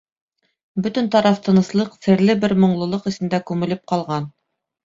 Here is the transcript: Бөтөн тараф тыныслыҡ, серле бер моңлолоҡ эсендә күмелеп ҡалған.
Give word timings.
Бөтөн 0.85 1.09
тараф 1.15 1.37
тыныслыҡ, 1.49 1.93
серле 2.07 2.37
бер 2.47 2.57
моңлолоҡ 2.65 3.07
эсендә 3.13 3.45
күмелеп 3.51 3.85
ҡалған. 3.93 4.31